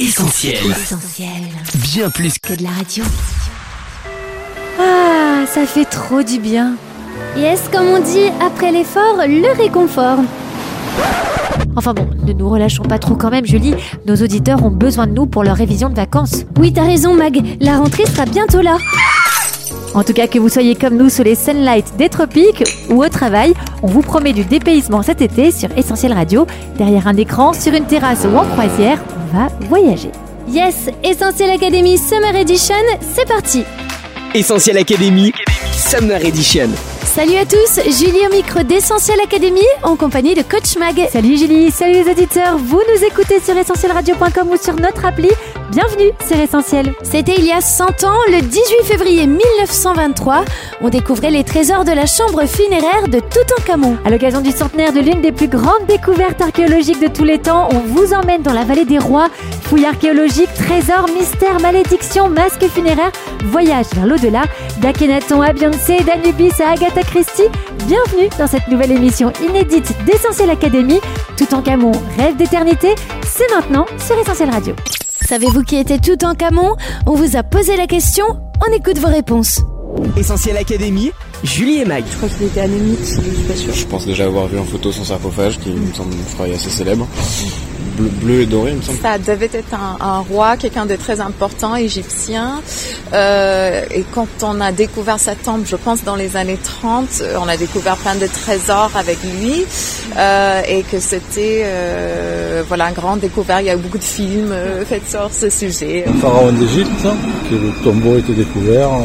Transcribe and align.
Essentiel. 0.00 0.54
Essentiel. 0.70 1.28
Bien 1.74 2.08
plus 2.08 2.38
Que 2.38 2.54
de 2.54 2.62
la 2.62 2.70
radio. 2.70 3.04
Ah, 4.78 5.44
ça 5.46 5.66
fait 5.66 5.84
trop 5.84 6.22
du 6.22 6.38
bien. 6.38 6.76
Yes, 7.36 7.68
comme 7.70 7.86
on 7.86 8.00
dit, 8.00 8.30
après 8.40 8.72
l'effort, 8.72 9.16
le 9.18 9.62
réconfort. 9.62 10.20
Enfin 11.76 11.92
bon, 11.92 12.08
ne 12.24 12.32
nous 12.32 12.48
relâchons 12.48 12.84
pas 12.84 12.98
trop 12.98 13.14
quand 13.14 13.28
même, 13.28 13.44
Julie. 13.44 13.74
Nos 14.06 14.16
auditeurs 14.16 14.64
ont 14.64 14.70
besoin 14.70 15.06
de 15.06 15.12
nous 15.12 15.26
pour 15.26 15.44
leur 15.44 15.56
révision 15.56 15.90
de 15.90 15.96
vacances. 15.96 16.46
Oui, 16.58 16.72
t'as 16.72 16.84
raison, 16.84 17.14
Mag. 17.14 17.38
La 17.60 17.76
rentrée 17.76 18.06
sera 18.06 18.24
bientôt 18.24 18.62
là. 18.62 18.78
En 19.92 20.02
tout 20.02 20.14
cas, 20.14 20.28
que 20.28 20.38
vous 20.38 20.48
soyez 20.48 20.76
comme 20.76 20.96
nous 20.96 21.10
sous 21.10 21.24
les 21.24 21.34
sunlights 21.34 21.96
des 21.98 22.08
tropiques 22.08 22.64
ou 22.88 23.04
au 23.04 23.08
travail, 23.10 23.52
on 23.82 23.88
vous 23.88 24.00
promet 24.02 24.32
du 24.32 24.44
dépaysement 24.44 25.02
cet 25.02 25.20
été 25.20 25.50
sur 25.50 25.68
Essentiel 25.76 26.14
Radio. 26.14 26.46
Derrière 26.78 27.06
un 27.06 27.16
écran, 27.16 27.52
sur 27.52 27.74
une 27.74 27.84
terrasse 27.84 28.24
ou 28.24 28.34
en 28.34 28.44
croisière, 28.44 28.98
va 29.32 29.48
voyager. 29.68 30.12
Yes, 30.48 30.88
Essentiel 31.02 31.50
Academy 31.50 31.96
Summer 31.98 32.34
Edition, 32.34 32.74
c'est 33.14 33.28
parti. 33.28 33.64
Essentiel 34.34 34.78
Academy, 34.78 35.32
Summer 35.72 36.24
Edition. 36.24 36.68
Salut 37.04 37.36
à 37.36 37.44
tous, 37.44 37.80
Julie 37.98 38.26
au 38.30 38.32
micro 38.32 38.62
d'Essentiel 38.62 39.18
Academy 39.20 39.66
en 39.82 39.96
compagnie 39.96 40.34
de 40.34 40.42
Coach 40.42 40.76
Mag. 40.78 41.08
Salut 41.10 41.36
Julie, 41.36 41.70
salut 41.72 42.04
les 42.04 42.10
auditeurs, 42.10 42.56
vous 42.56 42.80
nous 42.88 43.04
écoutez 43.04 43.40
sur 43.40 43.56
essentielradio.com 43.56 44.48
ou 44.48 44.56
sur 44.56 44.76
notre 44.76 45.04
appli. 45.04 45.28
Bienvenue 45.70 46.10
sur 46.26 46.36
Essentiel. 46.36 46.92
C'était 47.04 47.36
il 47.38 47.44
y 47.44 47.52
a 47.52 47.60
100 47.60 48.02
ans, 48.02 48.18
le 48.26 48.42
18 48.42 48.82
février 48.82 49.28
1923, 49.28 50.44
on 50.80 50.88
découvrait 50.88 51.30
les 51.30 51.44
trésors 51.44 51.84
de 51.84 51.92
la 51.92 52.06
chambre 52.06 52.44
funéraire 52.44 53.06
de 53.06 53.20
Toutankhamon. 53.20 53.96
À 54.04 54.10
l'occasion 54.10 54.40
du 54.40 54.50
centenaire 54.50 54.92
de 54.92 54.98
l'une 54.98 55.22
des 55.22 55.30
plus 55.30 55.46
grandes 55.46 55.86
découvertes 55.86 56.40
archéologiques 56.40 57.00
de 57.00 57.06
tous 57.06 57.22
les 57.22 57.38
temps, 57.38 57.68
on 57.72 57.78
vous 57.78 58.12
emmène 58.12 58.42
dans 58.42 58.52
la 58.52 58.64
vallée 58.64 58.84
des 58.84 58.98
rois. 58.98 59.28
Fouilles 59.62 59.86
archéologiques, 59.86 60.52
trésors, 60.54 61.06
mystères, 61.16 61.60
malédictions, 61.60 62.28
masques 62.28 62.66
funéraires, 62.66 63.12
voyage 63.44 63.86
vers 63.94 64.06
l'au-delà. 64.06 64.42
D'Akhenaton 64.78 65.40
à 65.40 65.52
Beyoncé, 65.52 65.98
d'Anubis 66.00 66.60
à 66.60 66.72
Agatha 66.72 67.02
Christie. 67.02 67.48
Bienvenue 67.86 68.28
dans 68.40 68.48
cette 68.48 68.66
nouvelle 68.66 68.90
émission 68.90 69.32
inédite 69.40 69.94
d'Essentiel 70.04 70.50
Academy. 70.50 70.98
Toutankhamon, 71.36 71.92
rêve 72.18 72.36
d'éternité, 72.36 72.96
c'est 73.24 73.48
maintenant 73.54 73.86
sur 74.04 74.18
Essentiel 74.18 74.50
Radio. 74.50 74.74
Savez-vous 75.30 75.62
qui 75.62 75.76
était 75.76 75.98
Toutankhamon 75.98 76.74
On 77.06 77.14
vous 77.14 77.36
a 77.36 77.44
posé 77.44 77.76
la 77.76 77.86
question, 77.86 78.24
on 78.68 78.72
écoute 78.72 78.98
vos 78.98 79.06
réponses. 79.06 79.60
Essentiel 80.16 80.56
Academy, 80.56 81.12
Julie 81.44 81.82
et 81.82 81.84
Mag. 81.84 82.02
Je 82.10 82.16
crois 82.16 82.28
qu'il 82.28 82.48
était 82.48 82.62
anémique, 82.62 82.98
je 82.98 83.04
suis 83.04 83.44
pas 83.44 83.54
sûr. 83.54 83.72
Je 83.72 83.86
pense 83.86 84.06
déjà 84.06 84.24
avoir 84.24 84.48
vu 84.48 84.58
en 84.58 84.64
photo 84.64 84.90
son 84.90 85.04
sarcophage, 85.04 85.60
qui 85.60 85.70
me 85.70 85.94
semble 85.94 86.14
une 86.14 86.24
feraille 86.24 86.54
assez 86.54 86.68
célèbre. 86.68 87.06
Bleu, 88.00 88.10
bleu 88.22 88.40
et 88.42 88.46
doré, 88.46 88.70
il 88.70 88.76
me 88.78 88.82
semble. 88.82 88.98
Ça 89.00 89.18
devait 89.18 89.50
être 89.52 89.74
un, 89.74 89.96
un 90.04 90.18
roi, 90.20 90.56
quelqu'un 90.56 90.86
de 90.86 90.96
très 90.96 91.20
important, 91.20 91.76
égyptien. 91.76 92.60
Euh, 93.12 93.82
et 93.90 94.04
quand 94.14 94.28
on 94.42 94.60
a 94.60 94.72
découvert 94.72 95.18
sa 95.18 95.34
tombe, 95.34 95.64
je 95.66 95.76
pense 95.76 96.02
dans 96.04 96.16
les 96.16 96.36
années 96.36 96.58
30, 96.62 97.06
euh, 97.20 97.36
on 97.42 97.48
a 97.48 97.56
découvert 97.56 97.96
plein 97.96 98.14
de 98.14 98.26
trésors 98.26 98.92
avec 98.96 99.18
lui. 99.22 99.64
Euh, 100.16 100.62
et 100.68 100.82
que 100.82 100.98
c'était 100.98 101.62
euh, 101.64 102.62
voilà 102.66 102.86
un 102.86 102.92
grand 102.92 103.16
découvert. 103.16 103.60
Il 103.60 103.66
y 103.66 103.70
a 103.70 103.74
eu 103.74 103.78
beaucoup 103.78 103.98
de 103.98 104.04
films 104.04 104.52
euh, 104.52 104.84
faits 104.84 105.08
sur 105.08 105.30
ce 105.32 105.50
sujet. 105.50 106.04
Le 106.06 106.12
pharaon 106.14 106.52
d'Égypte, 106.52 107.02
que 107.50 107.54
le 107.54 107.70
tombeau 107.84 108.16
était 108.18 108.32
découvert, 108.32 108.90
euh, 108.92 109.00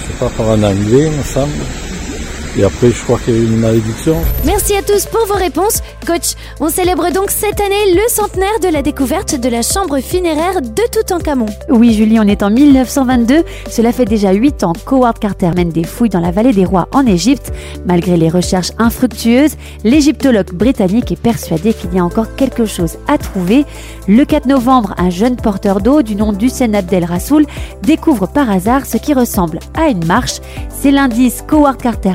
je 0.00 0.06
sais 0.06 0.18
pas, 0.18 0.28
par 0.36 0.50
un 0.50 0.62
anglais, 0.62 1.10
il 1.10 1.18
me 1.18 1.22
semble. 1.22 1.52
Et 2.58 2.64
après, 2.64 2.90
je 2.90 3.04
crois 3.04 3.20
qu'il 3.20 3.34
y 3.34 3.36
a 3.36 3.40
eu 3.40 3.44
une 3.44 3.60
malédiction. 3.60 4.16
Merci 4.44 4.74
à 4.74 4.82
tous 4.82 5.06
pour 5.06 5.24
vos 5.28 5.34
réponses. 5.34 5.80
Coach, 6.04 6.32
on 6.58 6.68
célèbre 6.68 7.12
donc 7.12 7.30
cette 7.30 7.60
année 7.60 7.94
le 7.94 8.02
centenaire 8.08 8.58
de 8.60 8.66
la 8.66 8.82
découverte 8.82 9.36
de 9.36 9.48
la 9.48 9.62
chambre 9.62 10.00
funéraire 10.00 10.60
de 10.60 10.82
Toutankhamon. 10.90 11.46
Oui, 11.68 11.94
Julie, 11.94 12.18
on 12.18 12.24
est 12.24 12.42
en 12.42 12.50
1922. 12.50 13.44
Cela 13.70 13.92
fait 13.92 14.06
déjà 14.06 14.32
8 14.32 14.64
ans 14.64 14.72
qu'Howard 14.72 15.20
Carter 15.20 15.50
mène 15.54 15.68
des 15.68 15.84
fouilles 15.84 16.08
dans 16.08 16.18
la 16.18 16.32
vallée 16.32 16.52
des 16.52 16.64
rois 16.64 16.88
en 16.90 17.06
Égypte. 17.06 17.52
Malgré 17.86 18.16
les 18.16 18.28
recherches 18.28 18.72
infructueuses, 18.78 19.54
l'égyptologue 19.84 20.52
britannique 20.52 21.12
est 21.12 21.20
persuadé 21.20 21.72
qu'il 21.72 21.94
y 21.94 22.00
a 22.00 22.04
encore 22.04 22.34
quelque 22.34 22.66
chose 22.66 22.98
à 23.06 23.18
trouver. 23.18 23.66
Le 24.08 24.24
4 24.24 24.46
novembre, 24.46 24.94
un 24.98 25.10
jeune 25.10 25.36
porteur 25.36 25.80
d'eau 25.80 26.02
du 26.02 26.16
nom 26.16 26.32
d'Hussein 26.32 26.74
Abdel 26.74 27.04
Rassoul 27.04 27.46
découvre 27.84 28.26
par 28.26 28.50
hasard 28.50 28.84
ce 28.84 28.96
qui 28.96 29.14
ressemble 29.14 29.60
à 29.74 29.86
une 29.90 30.04
marche. 30.06 30.40
C'est 30.80 30.90
l'indice 30.90 31.44
qu'Howard 31.46 31.80
Carter 31.80 32.14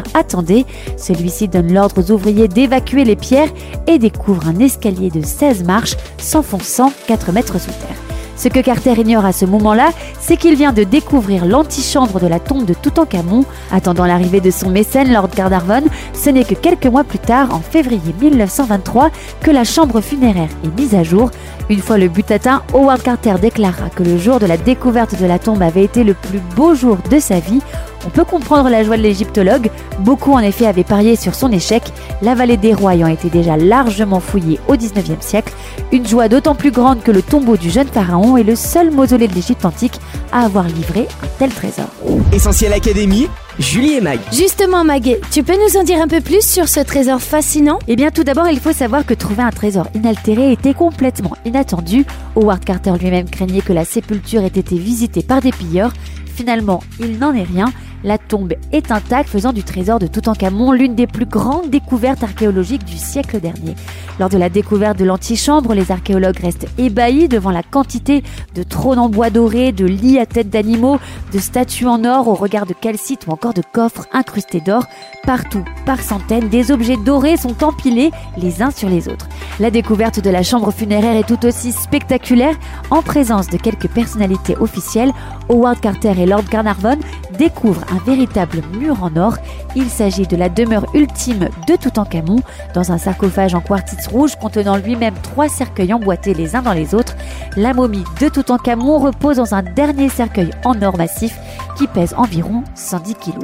Celui-ci 0.97 1.47
donne 1.47 1.73
l'ordre 1.73 2.01
aux 2.01 2.11
ouvriers 2.11 2.47
d'évacuer 2.47 3.03
les 3.03 3.15
pierres 3.15 3.49
et 3.87 3.99
découvre 3.99 4.47
un 4.47 4.59
escalier 4.59 5.09
de 5.09 5.21
16 5.21 5.63
marches 5.63 5.95
s'enfonçant 6.17 6.91
4 7.07 7.31
mètres 7.31 7.59
sous 7.59 7.71
terre. 7.71 8.03
Ce 8.35 8.47
que 8.47 8.59
Carter 8.59 8.93
ignore 8.99 9.25
à 9.25 9.31
ce 9.31 9.45
moment-là, 9.45 9.91
c'est 10.19 10.37
qu'il 10.37 10.55
vient 10.55 10.73
de 10.73 10.83
découvrir 10.83 11.45
l'antichambre 11.45 12.19
de 12.19 12.27
la 12.27 12.39
tombe 12.39 12.65
de 12.65 12.73
Toutankhamon. 12.73 13.45
Attendant 13.71 14.05
l'arrivée 14.05 14.41
de 14.41 14.51
son 14.51 14.69
mécène, 14.69 15.13
Lord 15.13 15.29
Carnarvon, 15.29 15.83
ce 16.13 16.29
n'est 16.29 16.43
que 16.43 16.55
quelques 16.55 16.87
mois 16.87 17.03
plus 17.03 17.19
tard, 17.19 17.53
en 17.53 17.59
février 17.59 18.13
1923, 18.19 19.11
que 19.41 19.51
la 19.51 19.63
chambre 19.63 20.01
funéraire 20.01 20.49
est 20.63 20.79
mise 20.79 20.95
à 20.95 21.03
jour. 21.03 21.29
Une 21.69 21.79
fois 21.79 21.97
le 21.97 22.09
but 22.09 22.29
atteint, 22.31 22.63
Howard 22.73 23.03
Carter 23.03 23.35
déclara 23.39 23.89
que 23.95 24.03
le 24.03 24.17
jour 24.17 24.39
de 24.39 24.45
la 24.45 24.57
découverte 24.57 25.19
de 25.19 25.25
la 25.25 25.39
tombe 25.39 25.61
avait 25.61 25.83
été 25.83 26.03
le 26.03 26.13
plus 26.13 26.41
beau 26.55 26.73
jour 26.75 26.97
de 27.09 27.19
sa 27.19 27.39
vie. 27.39 27.61
On 28.05 28.09
peut 28.09 28.25
comprendre 28.25 28.69
la 28.69 28.83
joie 28.83 28.97
de 28.97 29.01
l'égyptologue. 29.01 29.69
Beaucoup 29.99 30.33
en 30.33 30.39
effet 30.39 30.65
avaient 30.65 30.83
parié 30.83 31.15
sur 31.15 31.35
son 31.35 31.51
échec, 31.51 31.83
la 32.21 32.35
vallée 32.35 32.57
des 32.57 32.73
rois 32.73 32.95
ayant 32.95 33.07
été 33.07 33.29
déjà 33.29 33.57
largement 33.57 34.19
fouillée 34.19 34.59
au 34.67 34.75
19e 34.75 35.21
siècle. 35.21 35.53
Une 35.91 36.07
joie 36.07 36.27
d'autant 36.27 36.55
plus 36.55 36.71
grande 36.71 37.01
que 37.01 37.11
le 37.11 37.21
tombeau 37.21 37.57
du 37.57 37.69
jeune 37.69 37.87
pharaon 37.87 38.37
est 38.37 38.43
le 38.43 38.55
seul 38.55 38.91
mausolée 38.91 39.27
de 39.27 39.33
l'Égypte 39.33 39.65
antique 39.65 39.99
à 40.31 40.45
avoir 40.45 40.67
livré 40.67 41.07
un 41.23 41.27
tel 41.39 41.51
trésor. 41.51 41.87
Essentiel 42.31 42.73
Academy, 42.73 43.27
Julie 43.59 43.93
et 43.93 44.01
Mag. 44.01 44.19
Justement, 44.31 44.83
Mag, 44.83 45.17
tu 45.31 45.43
peux 45.43 45.53
nous 45.53 45.79
en 45.79 45.83
dire 45.83 46.01
un 46.01 46.07
peu 46.07 46.19
plus 46.19 46.45
sur 46.45 46.67
ce 46.67 46.79
trésor 46.79 47.21
fascinant? 47.21 47.79
Eh 47.87 47.95
bien, 47.95 48.09
tout 48.09 48.23
d'abord, 48.23 48.49
il 48.49 48.59
faut 48.59 48.73
savoir 48.73 49.05
que 49.05 49.13
trouver 49.13 49.43
un 49.43 49.51
trésor 49.51 49.87
inaltéré 49.93 50.51
était 50.51 50.73
complètement 50.73 51.37
inattendu. 51.45 52.05
Howard 52.35 52.65
Carter 52.65 52.93
lui-même 52.99 53.29
craignait 53.29 53.61
que 53.61 53.73
la 53.73 53.85
sépulture 53.85 54.41
ait 54.41 54.47
été 54.47 54.77
visitée 54.77 55.21
par 55.21 55.41
des 55.41 55.51
pilleurs. 55.51 55.93
Finalement, 56.35 56.81
il 56.99 57.19
n'en 57.19 57.33
est 57.33 57.43
rien. 57.43 57.71
La 58.03 58.17
tombe 58.17 58.53
est 58.73 58.91
intacte, 58.91 59.29
faisant 59.29 59.53
du 59.53 59.63
trésor 59.63 59.97
de 59.97 60.07
Toutankhamon 60.07 60.73
l'une 60.73 60.93
des 60.93 61.07
plus 61.07 61.25
grandes 61.25 61.69
découvertes 61.69 62.21
archéologiques 62.21 62.83
du 62.83 62.97
siècle 62.97 63.39
dernier. 63.39 63.75
Lors 64.19 64.29
de 64.29 64.37
la 64.37 64.49
découverte 64.49 64.99
de 64.99 65.05
l'antichambre, 65.05 65.73
les 65.73 65.89
archéologues 65.89 66.37
restent 66.37 66.67
ébahis 66.77 67.29
devant 67.29 67.49
la 67.49 67.63
quantité 67.63 68.21
de 68.55 68.63
trônes 68.63 68.99
en 68.99 69.07
bois 69.07 69.29
doré, 69.29 69.71
de 69.71 69.85
lits 69.85 70.19
à 70.19 70.25
tête 70.25 70.49
d'animaux, 70.49 70.99
de 71.31 71.39
statues 71.39 71.87
en 71.87 72.03
or 72.03 72.27
au 72.27 72.33
regard 72.33 72.65
de 72.65 72.73
calcite 72.73 73.25
ou 73.25 73.31
encore 73.31 73.53
de 73.53 73.63
coffres 73.73 74.05
incrustés 74.11 74.59
d'or. 74.59 74.83
Partout, 75.23 75.63
par 75.85 76.01
centaines, 76.01 76.49
des 76.49 76.71
objets 76.71 76.97
dorés 76.97 77.37
sont 77.37 77.63
empilés 77.63 78.11
les 78.37 78.61
uns 78.61 78.71
sur 78.71 78.89
les 78.89 79.07
autres. 79.07 79.29
La 79.59 79.71
découverte 79.71 80.19
de 80.19 80.29
la 80.29 80.43
chambre 80.43 80.71
funéraire 80.71 81.15
est 81.15 81.27
tout 81.27 81.45
aussi 81.45 81.71
spectaculaire. 81.71 82.55
En 82.91 83.01
présence 83.01 83.47
de 83.47 83.57
quelques 83.57 83.87
personnalités 83.87 84.57
officielles, 84.57 85.13
Howard 85.49 85.79
Carter 85.79 86.13
et 86.17 86.25
Lord 86.25 86.45
Carnarvon 86.45 86.97
découvrent 87.39 87.85
un 87.93 87.99
véritable 87.99 88.61
mur 88.77 89.03
en 89.03 89.15
or. 89.15 89.37
Il 89.75 89.89
s'agit 89.89 90.27
de 90.27 90.35
la 90.35 90.49
demeure 90.49 90.85
ultime 90.93 91.49
de 91.67 91.75
Toutankhamon, 91.75 92.39
dans 92.73 92.91
un 92.91 92.97
sarcophage 92.97 93.53
en 93.55 93.61
quartz 93.61 94.07
rouge 94.07 94.35
contenant 94.35 94.77
lui-même 94.77 95.13
trois 95.21 95.49
cercueils 95.49 95.93
emboîtés 95.93 96.33
les 96.33 96.55
uns 96.55 96.61
dans 96.61 96.73
les 96.73 96.95
autres. 96.95 97.15
La 97.55 97.73
momie 97.73 98.03
de 98.19 98.29
Toutankhamon 98.29 98.99
repose 98.99 99.37
dans 99.37 99.53
un 99.53 99.63
dernier 99.63 100.09
cercueil 100.09 100.51
en 100.65 100.81
or 100.81 100.97
massif 100.97 101.37
qui 101.83 101.87
pèse 101.87 102.13
environ 102.17 102.63
110 102.75 103.15
kg. 103.15 103.39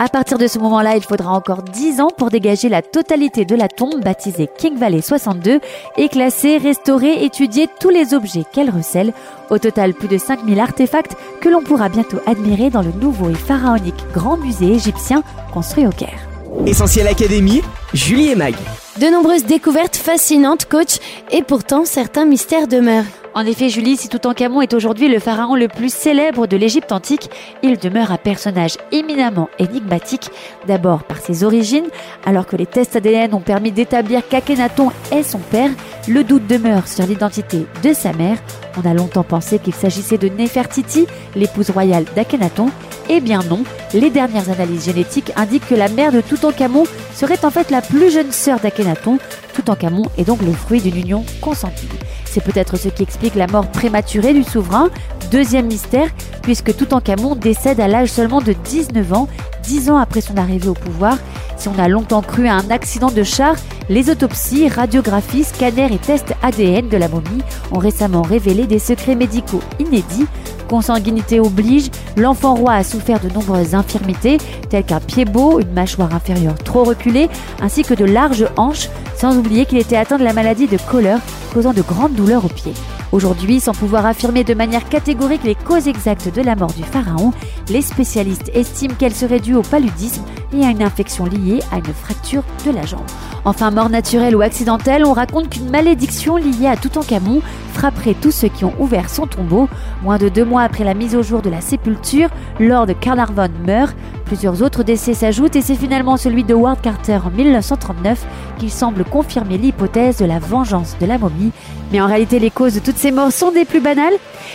À 0.00 0.08
partir 0.08 0.36
de 0.36 0.48
ce 0.48 0.58
moment-là, 0.58 0.96
il 0.96 1.02
faudra 1.02 1.32
encore 1.32 1.62
10 1.62 2.00
ans 2.00 2.08
pour 2.16 2.28
dégager 2.28 2.68
la 2.68 2.82
totalité 2.82 3.44
de 3.44 3.54
la 3.54 3.68
tombe 3.68 4.02
baptisée 4.02 4.48
King 4.58 4.76
Valley 4.76 5.00
62 5.00 5.60
et 5.96 6.08
classer, 6.08 6.58
restaurer, 6.58 7.24
étudier 7.24 7.68
tous 7.78 7.90
les 7.90 8.12
objets 8.12 8.42
qu'elle 8.52 8.70
recèle. 8.70 9.12
Au 9.48 9.58
total, 9.58 9.94
plus 9.94 10.08
de 10.08 10.18
5000 10.18 10.58
artefacts 10.58 11.16
que 11.40 11.48
l'on 11.48 11.62
pourra 11.62 11.88
bientôt 11.88 12.18
admirer 12.26 12.68
dans 12.68 12.82
le 12.82 12.90
nouveau 12.90 13.30
et 13.30 13.34
pharaonique 13.34 14.04
grand 14.12 14.38
musée 14.38 14.72
égyptien 14.72 15.22
construit 15.52 15.86
au 15.86 15.90
Caire. 15.90 16.26
Essentiel 16.66 17.06
Academy, 17.06 17.62
Julie 17.92 18.30
et 18.30 18.34
Mag. 18.34 18.54
De 19.00 19.06
nombreuses 19.06 19.44
découvertes 19.44 19.96
fascinantes, 19.96 20.64
coach, 20.64 20.98
et 21.30 21.42
pourtant 21.42 21.84
certains 21.84 22.24
mystères 22.24 22.66
demeurent. 22.66 23.04
En 23.36 23.44
effet, 23.46 23.68
Julie, 23.68 23.96
si 23.96 24.08
Toutankhamon 24.08 24.60
est 24.60 24.74
aujourd'hui 24.74 25.08
le 25.08 25.18
pharaon 25.18 25.56
le 25.56 25.66
plus 25.66 25.92
célèbre 25.92 26.46
de 26.46 26.56
l'Égypte 26.56 26.92
antique, 26.92 27.28
il 27.64 27.78
demeure 27.78 28.12
un 28.12 28.16
personnage 28.16 28.76
éminemment 28.92 29.48
énigmatique, 29.58 30.30
d'abord 30.68 31.02
par 31.02 31.18
ses 31.18 31.42
origines, 31.42 31.88
alors 32.24 32.46
que 32.46 32.54
les 32.54 32.66
tests 32.66 32.94
ADN 32.94 33.34
ont 33.34 33.40
permis 33.40 33.72
d'établir 33.72 34.22
qu'Akhenaton 34.28 34.92
est 35.10 35.24
son 35.24 35.40
père, 35.40 35.70
le 36.06 36.22
doute 36.22 36.46
demeure 36.46 36.86
sur 36.86 37.06
l'identité 37.06 37.66
de 37.82 37.92
sa 37.92 38.12
mère. 38.12 38.38
On 38.80 38.88
a 38.88 38.94
longtemps 38.94 39.24
pensé 39.24 39.58
qu'il 39.58 39.74
s'agissait 39.74 40.18
de 40.18 40.28
Néfertiti, 40.28 41.08
l'épouse 41.34 41.70
royale 41.70 42.04
d'Akhenaton. 42.14 42.70
Eh 43.08 43.20
bien 43.20 43.40
non, 43.50 43.64
les 43.92 44.10
dernières 44.10 44.50
analyses 44.50 44.84
génétiques 44.84 45.32
indiquent 45.34 45.68
que 45.68 45.74
la 45.74 45.88
mère 45.88 46.12
de 46.12 46.20
Toutankhamon 46.20 46.84
serait 47.12 47.44
en 47.44 47.50
fait 47.50 47.72
la 47.72 47.82
plus 47.82 48.12
jeune 48.12 48.30
sœur 48.30 48.60
d'Akhenaton. 48.60 49.18
Toutankhamon 49.54 50.04
est 50.18 50.24
donc 50.24 50.40
le 50.40 50.52
fruit 50.52 50.80
d'une 50.80 50.96
union 50.96 51.24
consentie. 51.40 51.88
C'est 52.34 52.42
peut-être 52.42 52.76
ce 52.76 52.88
qui 52.88 53.04
explique 53.04 53.36
la 53.36 53.46
mort 53.46 53.68
prématurée 53.68 54.34
du 54.34 54.42
souverain. 54.42 54.90
Deuxième 55.30 55.66
mystère, 55.66 56.08
puisque 56.42 56.76
Toutankhamon 56.76 57.36
décède 57.36 57.78
à 57.78 57.86
l'âge 57.86 58.08
seulement 58.08 58.40
de 58.40 58.54
19 58.54 59.12
ans, 59.12 59.28
10 59.62 59.90
ans 59.90 59.98
après 59.98 60.20
son 60.20 60.36
arrivée 60.36 60.66
au 60.66 60.74
pouvoir. 60.74 61.16
Si 61.56 61.68
on 61.68 61.78
a 61.78 61.86
longtemps 61.86 62.22
cru 62.22 62.48
à 62.48 62.54
un 62.54 62.70
accident 62.70 63.12
de 63.12 63.22
char, 63.22 63.54
les 63.88 64.10
autopsies, 64.10 64.68
radiographies, 64.68 65.44
scanners 65.44 65.94
et 65.94 65.98
tests 65.98 66.34
ADN 66.42 66.88
de 66.88 66.96
la 66.96 67.06
momie 67.06 67.42
ont 67.70 67.78
récemment 67.78 68.22
révélé 68.22 68.66
des 68.66 68.80
secrets 68.80 69.14
médicaux 69.14 69.62
inédits. 69.78 70.26
Consanguinité 70.68 71.40
oblige, 71.40 71.90
l'enfant 72.16 72.54
roi 72.54 72.72
a 72.74 72.84
souffert 72.84 73.20
de 73.20 73.28
nombreuses 73.28 73.74
infirmités, 73.74 74.38
telles 74.70 74.84
qu'un 74.84 75.00
pied 75.00 75.24
beau, 75.24 75.60
une 75.60 75.72
mâchoire 75.72 76.14
inférieure 76.14 76.56
trop 76.56 76.84
reculée, 76.84 77.28
ainsi 77.60 77.82
que 77.82 77.94
de 77.94 78.04
larges 78.04 78.46
hanches, 78.56 78.88
sans 79.16 79.36
oublier 79.36 79.66
qu'il 79.66 79.78
était 79.78 79.96
atteint 79.96 80.18
de 80.18 80.24
la 80.24 80.32
maladie 80.32 80.66
de 80.66 80.78
Kohler, 80.90 81.16
causant 81.52 81.72
de 81.72 81.82
grandes 81.82 82.14
douleurs 82.14 82.44
aux 82.44 82.48
pieds. 82.48 82.74
Aujourd'hui, 83.12 83.60
sans 83.60 83.72
pouvoir 83.72 84.06
affirmer 84.06 84.42
de 84.42 84.54
manière 84.54 84.88
catégorique 84.88 85.44
les 85.44 85.54
causes 85.54 85.86
exactes 85.86 86.34
de 86.34 86.42
la 86.42 86.56
mort 86.56 86.72
du 86.72 86.82
pharaon, 86.82 87.32
les 87.68 87.80
spécialistes 87.80 88.50
estiment 88.54 88.94
qu'elle 88.98 89.14
serait 89.14 89.38
due 89.38 89.54
au 89.54 89.62
paludisme 89.62 90.24
et 90.52 90.64
à 90.64 90.70
une 90.70 90.82
infection 90.82 91.24
liée 91.24 91.60
à 91.70 91.76
une 91.76 91.94
fracture 91.94 92.42
de 92.66 92.72
la 92.72 92.84
jambe. 92.84 93.06
Enfin, 93.44 93.70
mort 93.70 93.88
naturelle 93.88 94.34
ou 94.34 94.40
accidentelle, 94.40 95.04
on 95.04 95.12
raconte 95.12 95.50
qu'une 95.50 95.70
malédiction 95.70 96.36
liée 96.36 96.66
à 96.66 96.76
Toutankhamon 96.76 97.40
frapperait 97.74 98.14
tous 98.14 98.30
ceux 98.30 98.48
qui 98.48 98.64
ont 98.64 98.72
ouvert 98.78 99.10
son 99.10 99.26
tombeau. 99.26 99.68
Moins 100.02 100.18
de 100.18 100.28
deux 100.28 100.44
mois 100.44 100.62
après 100.62 100.84
la 100.84 100.94
mise 100.94 101.14
au 101.14 101.22
jour 101.22 101.42
de 101.42 101.50
la 101.50 101.60
sépulture, 101.60 102.30
Lord 102.58 102.86
Carnarvon 103.00 103.50
meurt. 103.66 103.94
Plusieurs 104.24 104.62
autres 104.62 104.82
décès 104.82 105.12
s'ajoutent 105.12 105.56
et 105.56 105.60
c'est 105.60 105.74
finalement 105.74 106.16
celui 106.16 106.44
de 106.44 106.54
Ward 106.54 106.80
Carter 106.80 107.18
en 107.24 107.30
1939 107.30 108.24
qui 108.58 108.70
semble 108.70 109.04
confirmer 109.04 109.58
l'hypothèse 109.58 110.16
de 110.18 110.24
la 110.24 110.38
vengeance 110.38 110.96
de 110.98 111.06
la 111.06 111.18
momie. 111.18 111.52
Mais 111.92 112.00
en 112.00 112.06
réalité, 112.06 112.38
les 112.38 112.50
causes 112.50 112.74
de 112.74 112.80
toutes 112.80 112.96
ces 112.96 113.12
morts 113.12 113.32
sont 113.32 113.52
des 113.52 113.64
plus 113.64 113.80
banales. 113.80 114.14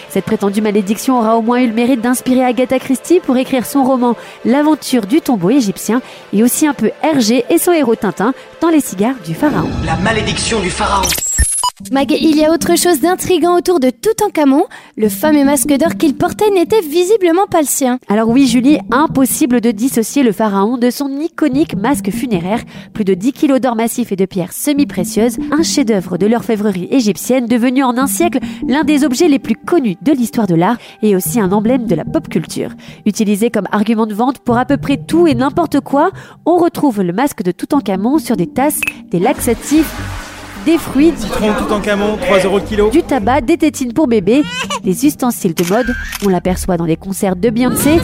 Cette 0.10 0.25
prétendue 0.25 0.62
malédiction 0.62 1.19
aura 1.19 1.38
au 1.38 1.42
moins 1.42 1.60
eu 1.62 1.68
le 1.68 1.74
mérite 1.74 2.01
d'inspirer 2.01 2.44
Agatha 2.44 2.80
Christie 2.80 3.19
pour 3.19 3.38
écrire 3.38 3.66
son 3.66 3.83
roman 3.83 4.16
L'aventure 4.44 5.06
du 5.06 5.21
tombeau 5.21 5.51
égyptien 5.51 6.01
et 6.33 6.44
aussi 6.44 6.66
un 6.66 6.74
peu 6.74 6.92
Hergé 7.04 7.45
et 7.50 7.57
son 7.57 7.71
héros 7.71 7.95
Tintin 7.95 8.33
dans 8.62 8.69
les 8.69 8.81
cigares 8.81 9.16
du 9.25 9.36
pharaon. 9.36 9.69
La 9.86 9.98
malédiction 9.98 10.60
du 10.60 10.69
pharaon. 10.69 11.07
Mag, 11.92 12.12
il 12.12 12.36
y 12.36 12.44
a 12.44 12.52
autre 12.52 12.78
chose 12.78 13.00
d'intrigant 13.00 13.58
autour 13.58 13.80
de 13.80 13.90
Toutankhamon. 13.90 14.66
Le 14.98 15.08
fameux 15.08 15.46
masque 15.46 15.72
d'or 15.78 15.96
qu'il 15.96 16.14
portait 16.14 16.52
n'était 16.52 16.81
visiblement 16.81 17.48
pas 17.50 17.62
le 17.62 17.68
sien. 17.68 18.00
Alors 18.10 18.28
oui, 18.28 18.48
Julie, 18.48 18.80
impossible 18.92 19.62
de 19.62 19.72
dissocier 19.72 20.22
le 20.22 20.34
pharaon 20.34 20.78
de 20.78 20.90
son 20.90 21.10
iconique 21.20 21.76
masque 21.78 22.12
funéraire. 22.12 22.64
Plus 22.94 23.06
de 23.06 23.14
10 23.14 23.31
kilos 23.31 23.62
d'or 23.62 23.78
massif 23.78 24.12
et 24.12 24.18
de 24.18 24.26
pierres 24.26 24.52
semi-précieuses, 24.52 25.38
un 25.52 25.64
chef-d'œuvre 25.64 26.18
de 26.18 26.28
l'orfèvrerie 26.28 26.90
égyptienne 26.92 27.48
devenu 27.48 27.81
en 27.84 27.98
un 27.98 28.08
siècle 28.08 28.40
l'un 28.68 28.84
des 28.84 29.06
objets 29.06 29.30
les 29.30 29.40
plus 29.40 29.56
connus 29.56 29.96
de 30.02 30.12
l'histoire 30.12 30.48
de 30.48 30.56
l'art 30.56 30.78
et 31.02 31.16
aussi 31.16 31.40
un 31.40 31.54
emblème 31.54 31.86
de 31.86 31.96
la 31.96 32.04
pop 32.04 32.28
culture. 32.28 32.72
Utilisé 33.06 33.52
comme 33.52 33.68
argument 33.72 34.06
de 34.06 34.14
vente 34.14 34.40
pour 34.40 34.58
à 34.58 34.66
peu 34.66 34.76
près 34.76 34.98
tout 34.98 35.28
et 35.28 35.34
n'importe 35.34 35.80
quoi, 35.80 36.12
on 36.46 36.58
retrouve 36.58 37.02
le 37.02 37.14
masque 37.14 37.42
de 37.42 37.52
Toutankhamon 37.52 38.20
sur 38.20 38.36
des 38.36 38.48
tasses, 38.48 38.81
des 39.10 39.20
laxatifs, 39.20 40.19
des 40.65 40.77
fruits, 40.77 41.13
Citron 41.17 41.53
tout 41.57 41.71
en 41.73 41.79
camon, 41.79 42.17
3 42.17 42.39
euros 42.39 42.59
le 42.59 42.65
kilo. 42.65 42.89
du 42.89 43.03
tabac, 43.03 43.41
des 43.41 43.57
tétines 43.57 43.94
pour 43.94 44.07
bébé, 44.07 44.44
des 44.83 45.06
ustensiles 45.06 45.53
de 45.53 45.63
mode. 45.65 45.94
On 46.25 46.29
l'aperçoit 46.29 46.77
dans 46.77 46.85
les 46.85 46.97
concerts 46.97 47.35
de 47.35 47.50
Beyoncé. 47.50 48.00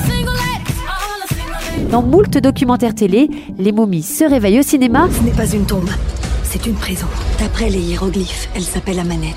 Dans 1.91 2.01
moult 2.01 2.37
documentaires 2.37 2.95
télé, 2.95 3.29
les 3.57 3.71
momies 3.71 4.03
se 4.03 4.23
réveillent 4.23 4.59
au 4.59 4.63
cinéma. 4.63 5.07
Ce 5.17 5.23
n'est 5.23 5.31
pas 5.31 5.47
une 5.47 5.65
tombe, 5.65 5.89
c'est 6.43 6.65
une 6.65 6.75
prison. 6.75 7.07
D'après 7.39 7.69
les 7.69 7.79
hiéroglyphes, 7.79 8.49
elle 8.55 8.63
s'appelle 8.63 8.99
Amanette. 8.99 9.35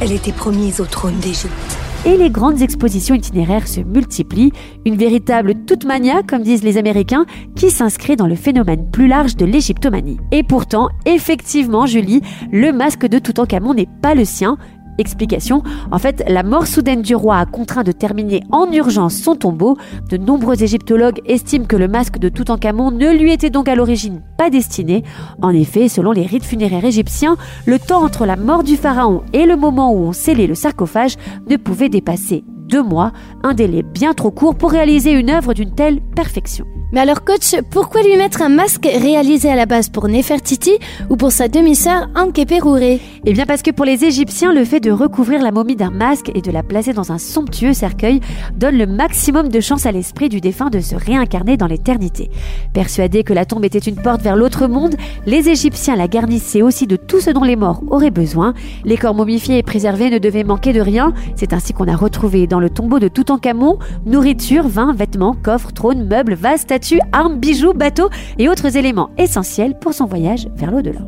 Elle 0.00 0.12
était 0.12 0.32
promise 0.32 0.80
au 0.80 0.84
trône 0.84 1.18
d'Égypte. 1.20 1.75
Et 2.06 2.16
les 2.16 2.30
grandes 2.30 2.62
expositions 2.62 3.16
itinéraires 3.16 3.66
se 3.66 3.80
multiplient, 3.80 4.52
une 4.84 4.96
véritable 4.96 5.54
toute 5.66 5.84
mania, 5.84 6.22
comme 6.22 6.42
disent 6.42 6.62
les 6.62 6.78
Américains, 6.78 7.26
qui 7.56 7.70
s'inscrit 7.70 8.14
dans 8.14 8.28
le 8.28 8.36
phénomène 8.36 8.88
plus 8.92 9.08
large 9.08 9.34
de 9.34 9.44
l'égyptomanie. 9.44 10.18
Et 10.30 10.44
pourtant, 10.44 10.88
effectivement, 11.04 11.84
Julie, 11.84 12.22
le 12.52 12.72
masque 12.72 13.06
de 13.06 13.18
Toutankhamon 13.18 13.74
n'est 13.74 13.88
pas 14.02 14.14
le 14.14 14.24
sien. 14.24 14.56
Explication, 14.98 15.62
en 15.90 15.98
fait, 15.98 16.24
la 16.28 16.42
mort 16.42 16.66
soudaine 16.66 17.02
du 17.02 17.14
roi 17.14 17.38
a 17.38 17.46
contraint 17.46 17.82
de 17.84 17.92
terminer 17.92 18.42
en 18.50 18.70
urgence 18.72 19.16
son 19.16 19.36
tombeau. 19.36 19.76
De 20.08 20.16
nombreux 20.16 20.62
égyptologues 20.62 21.20
estiment 21.26 21.66
que 21.66 21.76
le 21.76 21.88
masque 21.88 22.18
de 22.18 22.28
Toutankhamon 22.28 22.90
ne 22.90 23.10
lui 23.10 23.32
était 23.32 23.50
donc 23.50 23.68
à 23.68 23.74
l'origine 23.74 24.22
pas 24.38 24.50
destiné. 24.50 25.02
En 25.42 25.50
effet, 25.50 25.88
selon 25.88 26.12
les 26.12 26.26
rites 26.26 26.44
funéraires 26.44 26.84
égyptiens, 26.84 27.36
le 27.66 27.78
temps 27.78 28.04
entre 28.04 28.26
la 28.26 28.36
mort 28.36 28.62
du 28.62 28.76
pharaon 28.76 29.22
et 29.32 29.46
le 29.46 29.56
moment 29.56 29.92
où 29.92 29.98
on 29.98 30.12
scellait 30.12 30.46
le 30.46 30.54
sarcophage 30.54 31.16
ne 31.48 31.56
pouvait 31.56 31.88
dépasser 31.88 32.44
deux 32.68 32.82
mois, 32.82 33.12
un 33.42 33.54
délai 33.54 33.82
bien 33.82 34.12
trop 34.12 34.30
court 34.30 34.56
pour 34.56 34.72
réaliser 34.72 35.12
une 35.12 35.30
œuvre 35.30 35.54
d'une 35.54 35.74
telle 35.74 36.00
perfection. 36.00 36.66
Mais 36.92 37.00
alors 37.00 37.24
coach, 37.24 37.56
pourquoi 37.70 38.02
lui 38.04 38.16
mettre 38.16 38.42
un 38.42 38.48
masque 38.48 38.86
réalisé 38.86 39.50
à 39.50 39.56
la 39.56 39.66
base 39.66 39.88
pour 39.88 40.06
Nefertiti 40.06 40.78
ou 41.10 41.16
pour 41.16 41.32
sa 41.32 41.48
demi-sœur 41.48 42.08
Ankeperure 42.14 43.00
Eh 43.24 43.32
bien 43.32 43.44
parce 43.44 43.62
que 43.62 43.72
pour 43.72 43.84
les 43.84 44.04
Égyptiens, 44.04 44.52
le 44.52 44.64
fait 44.64 44.78
de 44.78 44.92
recouvrir 44.92 45.42
la 45.42 45.50
momie 45.50 45.74
d'un 45.74 45.90
masque 45.90 46.30
et 46.32 46.40
de 46.40 46.52
la 46.52 46.62
placer 46.62 46.92
dans 46.92 47.10
un 47.10 47.18
somptueux 47.18 47.72
cercueil 47.72 48.20
donne 48.54 48.78
le 48.78 48.86
maximum 48.86 49.48
de 49.48 49.58
chance 49.58 49.84
à 49.84 49.90
l'esprit 49.90 50.28
du 50.28 50.40
défunt 50.40 50.70
de 50.70 50.78
se 50.78 50.94
réincarner 50.94 51.56
dans 51.56 51.66
l'éternité. 51.66 52.30
Persuadés 52.72 53.24
que 53.24 53.32
la 53.32 53.46
tombe 53.46 53.64
était 53.64 53.80
une 53.80 53.96
porte 53.96 54.22
vers 54.22 54.36
l'autre 54.36 54.68
monde, 54.68 54.94
les 55.26 55.48
Égyptiens 55.48 55.96
la 55.96 56.06
garnissaient 56.06 56.62
aussi 56.62 56.86
de 56.86 56.94
tout 56.94 57.20
ce 57.20 57.30
dont 57.30 57.42
les 57.42 57.56
morts 57.56 57.82
auraient 57.90 58.12
besoin. 58.12 58.54
Les 58.84 58.96
corps 58.96 59.14
momifiés 59.14 59.58
et 59.58 59.64
préservés 59.64 60.10
ne 60.10 60.18
devaient 60.18 60.44
manquer 60.44 60.72
de 60.72 60.80
rien. 60.80 61.12
C'est 61.34 61.52
ainsi 61.52 61.72
qu'on 61.72 61.88
a 61.88 61.96
retrouvé 61.96 62.46
dans 62.46 62.60
le 62.60 62.70
tombeau 62.70 63.00
de 63.00 63.08
Toutankhamon 63.08 63.80
nourriture, 64.06 64.68
vin, 64.68 64.92
vêtements, 64.92 65.34
coffres, 65.42 65.72
trônes, 65.72 66.06
meubles, 66.06 66.34
vases, 66.34 66.64
statues, 66.76 67.00
armes, 67.12 67.38
bijoux, 67.38 67.72
bateaux 67.72 68.10
et 68.38 68.48
autres 68.48 68.76
éléments 68.76 69.08
essentiels 69.16 69.78
pour 69.78 69.94
son 69.94 70.04
voyage 70.04 70.46
vers 70.56 70.70
l'au-delà. 70.70 71.00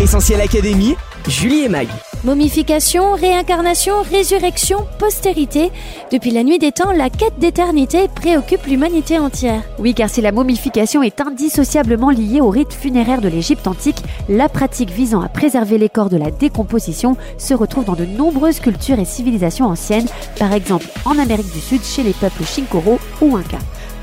Essentiel 0.00 0.40
Académie, 0.40 0.94
Julie 1.26 1.64
et 1.64 1.68
Mag. 1.68 1.88
Momification, 2.24 3.14
réincarnation, 3.14 3.94
résurrection, 4.02 4.78
postérité. 4.98 5.70
Depuis 6.12 6.30
la 6.30 6.44
nuit 6.44 6.58
des 6.58 6.70
temps, 6.70 6.92
la 6.92 7.10
quête 7.10 7.38
d'éternité 7.38 8.06
préoccupe 8.14 8.66
l'humanité 8.66 9.18
entière. 9.18 9.62
Oui, 9.78 9.92
car 9.92 10.08
si 10.08 10.20
la 10.20 10.30
momification 10.30 11.02
est 11.02 11.20
indissociablement 11.20 12.10
liée 12.10 12.40
au 12.40 12.50
rite 12.50 12.72
funéraire 12.72 13.20
de 13.20 13.28
l'Égypte 13.28 13.66
antique, 13.66 14.02
la 14.28 14.48
pratique 14.48 14.90
visant 14.90 15.20
à 15.20 15.28
préserver 15.28 15.78
les 15.78 15.88
corps 15.88 16.10
de 16.10 16.16
la 16.16 16.30
décomposition 16.30 17.16
se 17.38 17.54
retrouve 17.54 17.84
dans 17.84 17.96
de 17.96 18.04
nombreuses 18.04 18.60
cultures 18.60 19.00
et 19.00 19.04
civilisations 19.04 19.66
anciennes, 19.66 20.06
par 20.38 20.52
exemple 20.52 20.86
en 21.04 21.18
Amérique 21.18 21.52
du 21.52 21.60
Sud 21.60 21.82
chez 21.82 22.04
les 22.04 22.12
peuples 22.12 22.44
Shinkoro 22.44 22.98
ou 23.20 23.36
Inca. 23.36 23.58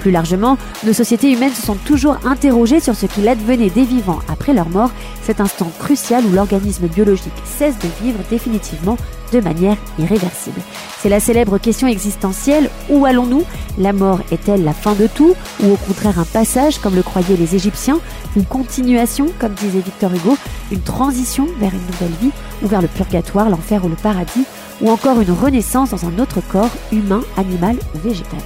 Plus 0.06 0.12
largement, 0.12 0.60
nos 0.84 0.94
sociétés 0.94 1.32
humaines 1.32 1.56
se 1.56 1.66
sont 1.66 1.78
toujours 1.84 2.18
interrogées 2.26 2.80
sur 2.80 2.94
ce 2.94 3.08
qu'il 3.08 3.28
advenait 3.28 3.72
des 3.72 3.86
vivants 3.86 4.20
après 4.28 4.54
leur 4.54 4.70
mort, 4.70 4.92
cet 5.24 5.42
instant 5.42 5.72
crucial 5.80 6.24
où 6.28 6.32
l'organisme 6.32 6.86
biologique 6.86 7.34
cesse 7.44 7.74
de 7.80 7.88
vivre 8.04 8.20
définitivement 8.30 8.98
de 9.34 9.40
manière 9.40 9.78
irréversible. 9.98 10.62
C'est 11.00 11.10
la 11.10 11.20
célèbre 11.20 11.58
question 11.58 11.88
existentielle, 11.88 12.70
où 12.92 13.08
allons-nous? 13.08 13.46
La 13.80 13.94
mort 13.94 14.20
est-elle 14.32 14.64
la 14.64 14.74
fin 14.74 14.94
de 14.94 15.08
tout? 15.08 15.34
Ou 15.64 15.72
au 15.72 15.76
contraire 15.76 16.20
un 16.20 16.24
passage, 16.24 16.78
comme 16.78 16.94
le 16.94 17.02
croyaient 17.02 17.36
les 17.36 17.56
Égyptiens? 17.56 17.98
Une 18.36 18.46
continuation, 18.46 19.26
comme 19.40 19.54
disait 19.54 19.80
Victor 19.80 20.14
Hugo? 20.14 20.38
Une 20.72 20.82
transition 20.82 21.48
vers 21.60 21.72
une 21.74 21.82
nouvelle 21.88 22.20
vie? 22.22 22.32
Ou 22.62 22.68
vers 22.68 22.84
le 22.84 22.88
purgatoire, 22.88 23.50
l'enfer 23.50 23.84
ou 23.84 23.90
le 23.90 23.96
paradis? 23.96 24.46
Ou 24.82 24.92
encore 24.92 25.20
une 25.20 25.32
renaissance 25.32 25.90
dans 25.90 26.06
un 26.06 26.20
autre 26.20 26.42
corps, 26.52 26.70
humain, 26.92 27.22
animal 27.38 27.78
ou 27.96 28.08
végétal? 28.08 28.42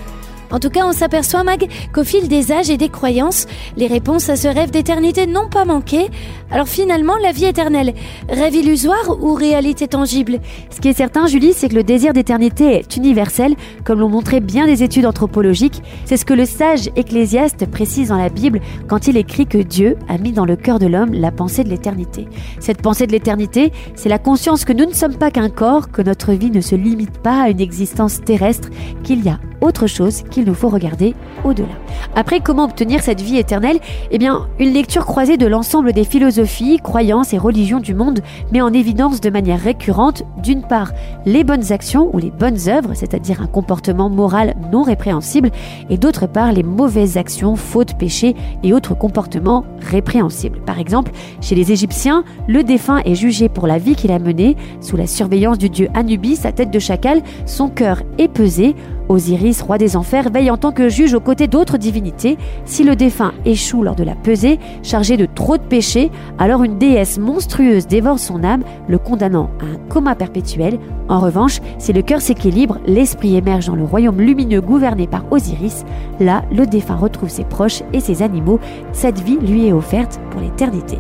En 0.52 0.60
tout 0.60 0.70
cas, 0.70 0.86
on 0.86 0.92
s'aperçoit, 0.92 1.44
Mag, 1.44 1.68
qu'au 1.94 2.04
fil 2.04 2.28
des 2.28 2.52
âges 2.52 2.70
et 2.70 2.78
des 2.78 2.90
croyances, 2.90 3.46
les 3.78 3.88
réponses 3.88 4.30
à 4.30 4.36
ce 4.36 4.48
rêve 4.48 4.72
d'éternité 4.72 5.28
n'ont 5.28 5.48
pas 5.48 5.66
manqué. 5.66 6.10
Alors 6.52 6.68
finalement, 6.68 7.16
la 7.22 7.32
vie 7.32 7.46
éternelle, 7.46 7.94
rêve 8.28 8.56
illusoire 8.56 9.18
ou 9.22 9.34
réalité 9.34 9.88
tangible? 9.88 10.40
Ce 10.72 10.80
qui 10.80 10.88
est 10.88 10.94
certain, 10.94 11.28
Julie, 11.28 11.54
c'est 11.54 11.70
que 11.70 11.76
le 11.76 11.84
désir 11.84 12.14
d'éternité 12.14 12.80
est 12.80 12.98
universel, 12.98 13.56
comme 13.84 14.00
l'ont 14.00 14.10
montré 14.10 14.40
bien 14.40 14.66
des 14.66 14.82
études 14.82 15.06
anthropologiques. 15.06 15.84
C'est 16.06 16.18
ce 16.18 16.26
que 16.26 16.34
le 16.34 16.46
sage 16.46 16.90
Ecclésiaste 16.96 17.68
précise 17.68 18.10
dans 18.10 18.18
la 18.18 18.30
Bible 18.30 18.62
quand 18.88 19.08
il 19.08 19.18
écrit 19.18 19.46
que 19.46 19.60
Dieu 19.60 19.98
a 20.08 20.18
mis 20.18 20.32
dans 20.32 20.46
le 20.46 20.56
cœur 20.56 20.80
de 20.80 20.88
l'homme 20.88 21.14
la 21.14 21.32
pensée 21.32 21.64
de 21.64 21.70
l'éternité. 21.70 22.28
Cette 22.60 22.82
pensée 22.82 23.06
de 23.06 23.12
l'éternité, 23.12 23.72
c'est 23.96 24.10
la 24.10 24.18
conscience 24.18 24.66
que 24.66 24.74
nous 24.74 24.86
ne 24.86 24.94
sommes 24.94 25.18
pas 25.18 25.30
qu'un 25.30 25.50
corps, 25.50 25.92
que 25.92 26.02
notre 26.02 26.34
vie 26.34 26.52
ne 26.52 26.62
se 26.62 26.76
limite 26.76 27.20
pas 27.20 27.44
à 27.44 27.50
une 27.50 27.62
existence 27.62 28.22
terrestre, 28.24 28.70
qu'il 29.04 29.24
y 29.24 29.30
a 29.30 29.40
autre 29.62 29.88
chose 29.88 30.24
qui 30.32 30.39
qu'il 30.40 30.48
nous 30.48 30.56
faut 30.56 30.70
regarder 30.70 31.16
au-delà. 31.44 31.68
Après, 32.16 32.40
comment 32.40 32.64
obtenir 32.64 33.02
cette 33.02 33.22
vie 33.22 33.38
éternelle? 33.38 33.80
Eh 34.12 34.18
bien, 34.18 34.48
une 34.58 34.72
lecture 34.72 35.06
croisée 35.06 35.36
de 35.36 35.46
l'ensemble 35.46 35.92
des 35.92 36.06
philosophies, 36.06 36.80
croyances 36.82 37.34
et 37.34 37.38
religions 37.38 37.80
du 37.80 37.94
monde 37.94 38.22
met 38.54 38.62
en 38.62 38.72
évidence 38.72 39.20
de 39.20 39.30
manière 39.30 39.60
récurrente, 39.60 40.24
d'une 40.42 40.62
part, 40.62 40.94
les 41.26 41.44
bonnes 41.44 41.74
actions 41.74 42.10
ou 42.14 42.20
les 42.20 42.32
bonnes 42.32 42.70
œuvres, 42.70 42.94
c'est-à-dire 42.94 43.42
un 43.42 43.48
comportement 43.48 44.10
moral 44.10 44.56
non 44.72 44.84
répréhensible, 44.84 45.52
et 45.90 45.98
d'autre 45.98 46.26
part, 46.26 46.54
les 46.54 46.64
mauvaises 46.64 47.18
actions, 47.18 47.56
fautes, 47.56 47.98
péchés 47.98 48.36
et 48.64 48.74
autres 48.74 48.96
comportements 48.96 49.66
répréhensibles. 49.82 50.62
Par 50.62 50.80
exemple, 50.80 51.12
chez 51.42 51.56
les 51.56 51.72
Égyptiens, 51.72 52.24
le 52.48 52.64
défunt 52.64 53.02
est 53.04 53.16
jugé 53.16 53.50
pour 53.50 53.68
la 53.68 53.78
vie 53.78 53.96
qu'il 53.96 54.12
a 54.12 54.20
menée, 54.20 54.56
sous 54.80 54.96
la 54.96 55.08
surveillance 55.08 55.58
du 55.58 55.70
dieu 55.70 55.90
Anubis 55.94 56.40
à 56.46 56.54
tête 56.54 56.72
de 56.72 56.80
chacal, 56.80 57.22
son 57.46 57.68
cœur 57.68 58.04
est 58.18 58.30
pesé, 58.30 58.76
Osiris, 59.10 59.64
roi 59.64 59.78
des 59.80 59.98
enfers, 59.98 60.30
veille 60.30 60.52
en 60.52 60.58
tant 60.58 60.72
que 60.72 60.88
juge 60.88 61.16
aux 61.16 61.20
côtés 61.20 61.48
d'autres 61.48 61.78
divinités. 61.78 62.38
Si 62.66 62.84
le 62.84 62.96
défunt 62.96 63.34
échoue 63.44 63.84
lors 63.84 63.96
de 63.96 64.04
la 64.04 64.16
pesée, 64.16 64.60
chargé 64.84 65.18
de 65.18 65.26
trop 65.26 65.58
de 65.58 65.64
péchés, 65.64 66.12
alors 66.38 66.64
une 66.64 66.78
déesse 66.78 67.18
monstrueuse 67.18 67.88
dévore 67.88 68.20
son 68.20 68.44
âme, 68.44 68.64
le 68.88 69.00
condamnant 69.00 69.50
à 69.60 69.66
un 69.66 69.78
coma 69.90 70.16
perpétuel. 70.16 70.80
En 71.10 71.20
revanche, 71.20 71.60
si 71.80 71.92
le 71.92 72.04
cœur 72.04 72.22
s'équilibre, 72.22 72.78
l'esprit 72.86 73.36
émerge 73.36 73.66
dans 73.66 73.76
le 73.76 73.84
royaume 73.84 74.22
lumineux 74.22 74.62
gouverné 74.62 75.08
par 75.08 75.26
Osiris. 75.32 75.86
Là, 76.20 76.44
le 76.52 76.68
défunt 76.68 76.96
retrouve 76.96 77.30
ses 77.30 77.46
proches 77.46 77.82
et 77.94 78.00
ses 78.00 78.22
animaux. 78.22 78.60
Cette 78.94 79.20
vie 79.20 79.40
lui 79.42 79.68
est 79.68 79.74
offerte 79.74 80.22
pour 80.30 80.40
l'éternité. 80.40 81.00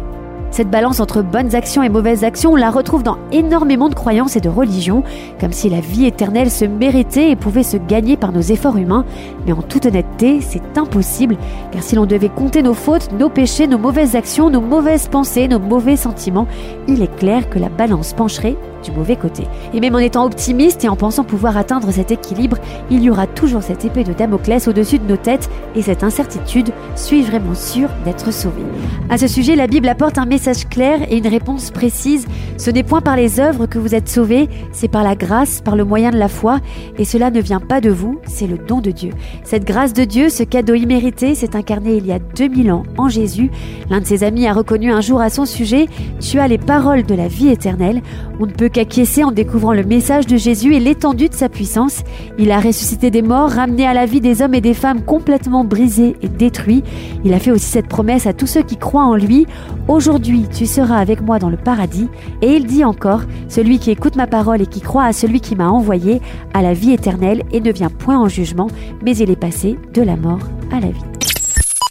Cette 0.52 0.70
balance 0.70 1.00
entre 1.00 1.22
bonnes 1.22 1.56
actions 1.56 1.84
et 1.84 1.90
mauvaises 1.90 2.24
actions, 2.24 2.54
on 2.54 2.56
la 2.56 2.72
retrouve 2.72 3.04
dans 3.04 3.18
énormément 3.32 3.88
de 3.88 3.96
croyances 3.96 4.36
et 4.36 4.42
de 4.42 4.50
religions, 4.50 5.04
comme 5.40 5.54
si 5.54 5.70
la 5.70 5.80
vie 5.80 6.06
éternelle 6.06 6.50
se 6.50 6.66
méritait 6.66 7.32
et 7.32 7.36
pouvait 7.36 7.64
se 7.64 7.78
gagner 7.78 8.18
par 8.18 8.32
nos 8.32 8.42
efforts 8.42 8.78
humains. 8.78 9.06
Mais 9.46 9.54
en 9.54 9.62
toute 9.62 9.86
honnêteté, 9.86 10.42
c'est 10.42 10.78
impossible, 10.78 11.38
car 11.72 11.84
si 11.84 11.96
l'on 11.96 12.08
devait 12.08 12.30
compter 12.30 12.64
nos 12.64 12.74
fautes, 12.74 13.12
nos 13.14 13.30
péchés, 13.30 13.68
nos 13.68 13.78
mauvaises 13.78 14.16
actions, 14.16 14.50
nos 14.50 14.62
mauvaises 14.62 15.08
pensées, 15.08 15.48
nos 15.48 15.60
mauvais 15.60 15.96
sentiments, 15.96 16.48
il 16.88 17.04
est 17.04 17.16
clair 17.18 17.50
que 17.50 17.60
la 17.60 17.70
balance 17.70 18.14
pencherait 18.14 18.58
du 18.84 18.92
mauvais 18.92 19.18
côté. 19.18 19.44
Et 19.74 19.82
même 19.82 19.96
en 19.96 20.00
étant 20.00 20.26
optimiste 20.26 20.86
et 20.86 20.90
en 20.90 20.96
pensant 20.96 21.26
pouvoir 21.26 21.58
atteindre 21.58 21.92
cet 21.92 22.12
équilibre, 22.12 22.58
il 22.90 23.04
y 23.04 23.10
aura 23.10 23.28
toujours 23.28 23.62
cette 23.62 23.84
épée 23.84 24.06
de 24.06 24.14
Damoclès 24.14 24.70
au-dessus 24.70 25.00
de 25.00 25.08
nos 25.08 25.18
têtes 25.18 25.50
et 25.76 25.82
cette 25.82 26.02
incertitude, 26.04 26.72
suis-je 26.96 27.30
vraiment 27.30 27.56
sûr 27.56 27.90
d'être 28.06 28.32
sauvé 28.32 28.62
À 29.10 29.18
ce 29.18 29.28
sujet, 29.28 29.58
la 29.58 29.68
Bible 29.68 29.90
apporte 29.90 30.18
un 30.18 30.26
message 30.26 30.39
clair 30.70 31.02
et 31.10 31.18
une 31.18 31.28
réponse 31.28 31.72
précise. 31.72 32.26
Ce 32.58 32.70
n'est 32.70 32.84
point 32.84 33.02
par 33.02 33.16
les 33.16 33.40
œuvres 33.40 33.66
que 33.66 33.80
vous 33.80 33.96
êtes 33.96 34.10
sauvés, 34.10 34.48
c'est 34.72 34.88
par 34.88 35.04
la 35.04 35.16
grâce, 35.16 35.62
par 35.62 35.76
le 35.76 35.84
moyen 35.84 36.12
de 36.12 36.18
la 36.18 36.28
foi, 36.28 36.60
et 36.98 37.06
cela 37.06 37.32
ne 37.32 37.42
vient 37.42 37.60
pas 37.60 37.82
de 37.82 37.90
vous, 37.90 38.20
c'est 38.26 38.48
le 38.48 38.58
don 38.58 38.82
de 38.82 38.92
Dieu. 38.92 39.12
Cette 39.44 39.66
grâce 39.66 39.94
de 39.94 40.04
Dieu, 40.04 40.30
ce 40.30 40.44
cadeau 40.44 40.74
immérité, 40.74 41.36
s'est 41.36 41.56
incarné 41.56 41.96
il 41.96 42.06
y 42.06 42.12
a 42.12 42.20
2000 42.20 42.72
ans 42.72 42.84
en 42.98 43.10
Jésus. 43.10 43.52
L'un 43.90 44.00
de 44.00 44.06
ses 44.06 44.24
amis 44.24 44.48
a 44.48 44.54
reconnu 44.54 44.92
un 44.92 45.02
jour 45.02 45.22
à 45.22 45.30
son 45.30 45.46
sujet, 45.46 45.88
tu 46.20 46.40
as 46.40 46.48
les 46.48 46.58
paroles 46.58 47.04
de 47.04 47.16
la 47.16 47.28
vie 47.28 47.50
éternelle. 47.50 48.02
On 48.40 48.46
ne 48.46 48.52
peut 48.52 48.70
qu'acquiescer 48.70 49.24
en 49.24 49.32
découvrant 49.32 49.74
le 49.74 49.84
message 49.84 50.28
de 50.28 50.38
Jésus 50.38 50.74
et 50.76 50.80
l'étendue 50.80 51.30
de 51.30 51.34
sa 51.34 51.50
puissance. 51.50 52.04
Il 52.38 52.52
a 52.52 52.60
ressuscité 52.60 53.12
des 53.12 53.22
morts, 53.22 53.50
ramené 53.50 53.86
à 53.86 53.94
la 53.94 54.06
vie 54.06 54.22
des 54.22 54.42
hommes 54.42 54.54
et 54.54 54.62
des 54.62 54.74
femmes 54.74 55.02
complètement 55.02 55.64
brisés 55.64 56.16
et 56.22 56.30
détruits. 56.30 56.84
Il 57.24 57.34
a 57.34 57.40
fait 57.40 57.52
aussi 57.52 57.66
cette 57.66 57.88
promesse 57.88 58.28
à 58.28 58.34
tous 58.34 58.48
ceux 58.48 58.62
qui 58.62 58.78
croient 58.78 59.06
en 59.06 59.16
lui. 59.16 59.46
Aujourd'hui, 59.88 60.29
tu 60.52 60.66
seras 60.66 60.98
avec 60.98 61.22
moi 61.22 61.40
dans 61.40 61.50
le 61.50 61.58
paradis. 61.58 62.08
Et 62.42 62.54
il 62.54 62.66
dit 62.66 62.84
encore, 62.84 63.22
celui 63.48 63.80
qui 63.80 63.92
écoute 63.92 64.16
ma 64.16 64.28
parole 64.28 64.62
et 64.62 64.68
qui 64.68 64.82
croit 64.82 65.06
à 65.06 65.14
celui 65.14 65.42
qui 65.42 65.56
m'a 65.56 65.70
envoyé, 65.70 66.22
a 66.54 66.62
la 66.62 66.74
vie 66.74 66.94
éternelle 66.94 67.44
et 67.52 67.62
ne 67.62 67.72
vient 67.72 67.90
point 67.90 68.20
en 68.20 68.28
jugement, 68.28 68.68
mais 69.04 69.16
il 69.18 69.32
est 69.32 69.36
passé 69.36 69.78
de 69.94 70.02
la 70.02 70.16
mort 70.16 70.40
à 70.72 70.80
la 70.80 70.88
vie. 70.88 71.04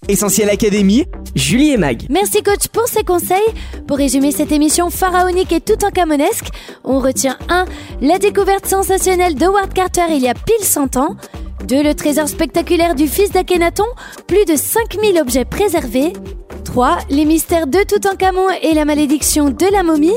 Essentiel 0.09 0.49
Académie, 0.49 1.04
Julie 1.35 1.73
et 1.73 1.76
Mag. 1.76 2.07
Merci 2.09 2.42
coach 2.42 2.68
pour 2.73 2.87
ces 2.88 3.04
conseils. 3.04 3.37
Pour 3.87 3.99
résumer 3.99 4.33
cette 4.33 4.52
émission 4.52 4.88
pharaonique 4.88 5.52
et 5.52 5.61
tout 5.61 5.85
en 5.85 5.90
camonesque, 5.90 6.49
on 6.85 6.99
retient 6.99 7.37
1. 7.50 7.66
La 8.00 8.18
découverte 8.18 8.66
sensationnelle 8.66 9.35
d'Howard 9.35 9.73
Carter 9.75 10.07
il 10.11 10.23
y 10.23 10.28
a 10.28 10.35
pile 10.35 10.64
100 10.64 10.97
ans. 10.97 11.16
2. 11.66 11.83
Le 11.83 11.95
trésor 11.95 12.28
spectaculaire 12.28 12.95
du 12.95 13.09
fils 13.09 13.33
d'Akhenaton, 13.33 13.85
plus 14.26 14.45
de 14.47 14.57
5000 14.57 15.18
objets 15.18 15.45
préservés. 15.45 16.12
3. 16.69 16.99
Les 17.09 17.25
mystères 17.25 17.67
de 17.67 17.79
Toutankhamon 17.83 18.51
et 18.63 18.75
la 18.75 18.85
malédiction 18.85 19.49
de 19.49 19.73
la 19.73 19.83
momie. 19.83 20.13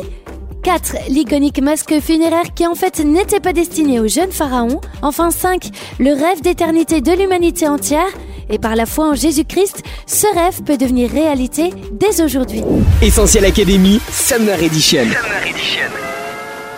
4. 0.63 1.07
L'iconique 1.07 1.61
masque 1.61 1.97
funéraire 2.01 2.53
qui 2.53 2.67
en 2.67 2.75
fait 2.75 2.99
n'était 2.99 3.39
pas 3.39 3.53
destiné 3.53 4.01
au 4.01 4.07
jeune 4.09 4.33
pharaon. 4.33 4.81
Enfin 5.01 5.31
5. 5.31 5.69
Le 5.99 6.11
rêve 6.11 6.41
d'éternité 6.41 6.99
de 6.99 7.13
l'humanité 7.13 7.69
entière. 7.69 8.09
Et 8.49 8.59
par 8.59 8.75
la 8.75 8.85
foi 8.85 9.11
en 9.11 9.15
Jésus-Christ, 9.15 9.81
ce 10.05 10.27
rêve 10.35 10.61
peut 10.63 10.75
devenir 10.75 11.09
réalité 11.09 11.69
dès 11.93 12.21
aujourd'hui. 12.21 12.63
Essentiel 13.01 13.45
Académie, 13.45 14.01
Summer 14.11 14.61
Edition. 14.61 15.05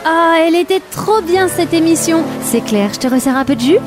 Ah, 0.06 0.36
elle 0.46 0.56
était 0.56 0.82
trop 0.92 1.22
bien 1.22 1.48
cette 1.48 1.74
émission. 1.74 2.24
C'est 2.44 2.64
clair, 2.64 2.92
je 2.94 3.00
te 3.00 3.08
resserre 3.08 3.38
un 3.38 3.46
peu 3.46 3.56
de 3.56 3.62
jus? 3.62 3.80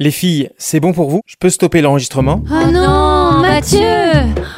Les 0.00 0.12
filles, 0.12 0.48
c'est 0.58 0.78
bon 0.78 0.92
pour 0.92 1.10
vous? 1.10 1.22
Je 1.26 1.34
peux 1.40 1.50
stopper 1.50 1.80
l'enregistrement? 1.80 2.40
Oh 2.48 2.70
non, 2.70 3.40
Mathieu 3.40 3.80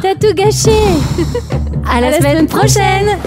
T'as 0.03 0.15
tout 0.15 0.35
gâché. 0.35 0.77
À 1.89 2.03
la, 2.03 2.13
semaine 2.13 2.47
prochaine. 2.47 3.19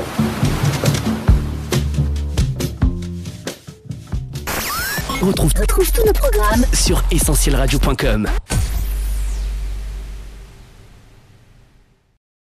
On 5.23 5.25
retrouve, 5.25 5.53
tous 5.53 6.05
nos 6.05 6.13
programmes 6.13 6.65
sur 6.71 7.01
essentielradio.com. 7.09 8.27